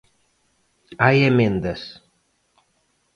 Hai 1.03 1.17
emendas. 1.31 1.81